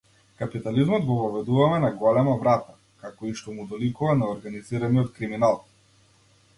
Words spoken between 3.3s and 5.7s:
и што му доликува на организираниот криминал.